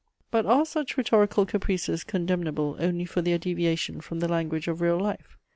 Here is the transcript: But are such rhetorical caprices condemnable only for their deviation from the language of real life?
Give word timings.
But 0.31 0.47
are 0.47 0.65
such 0.65 0.97
rhetorical 0.97 1.45
caprices 1.45 2.03
condemnable 2.03 2.75
only 2.79 3.05
for 3.05 3.21
their 3.21 3.37
deviation 3.37 4.01
from 4.01 4.17
the 4.19 4.27
language 4.27 4.67
of 4.67 4.81
real 4.81 4.97
life? 4.99 5.37